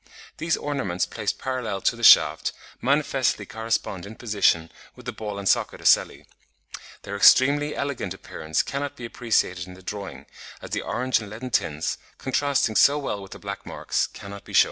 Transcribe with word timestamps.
These 0.37 0.57
ornaments 0.57 1.05
placed 1.05 1.37
parallel 1.37 1.79
to 1.81 1.95
the 1.95 2.01
shaft, 2.01 2.53
manifestly 2.81 3.45
correspond 3.45 4.03
in 4.07 4.15
position 4.15 4.71
with 4.95 5.05
the 5.05 5.11
ball 5.11 5.37
and 5.37 5.47
socket 5.47 5.79
ocelli. 5.79 6.25
Their 7.03 7.15
extremely 7.15 7.75
elegant 7.75 8.11
appearance 8.15 8.63
cannot 8.63 8.95
be 8.95 9.05
appreciated 9.05 9.67
in 9.67 9.75
the 9.75 9.83
drawing, 9.83 10.25
as 10.59 10.71
the 10.71 10.81
orange 10.81 11.19
and 11.19 11.29
leaden 11.29 11.51
tints, 11.51 11.99
contrasting 12.17 12.75
so 12.75 12.97
well 12.97 13.21
with 13.21 13.33
the 13.33 13.37
black 13.37 13.63
marks, 13.63 14.07
cannot 14.07 14.43
be 14.43 14.53
shewn. 14.53 14.59